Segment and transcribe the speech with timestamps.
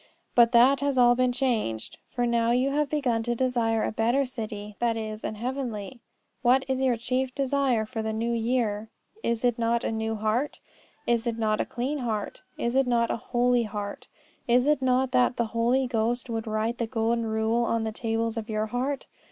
[0.33, 1.99] But that has all been changed.
[2.09, 5.99] For now you have begun to desire a better city, that is, an heavenly.
[6.41, 8.89] What is your chief desire for this New Year?
[9.21, 10.59] Is it not a new heart?
[11.05, 12.41] Is it not a clean heart?
[12.57, 14.07] Is it not a holy heart?
[14.47, 18.37] Is it not that the Holy Ghost would write the golden rule on the tables
[18.37, 19.05] of your heart?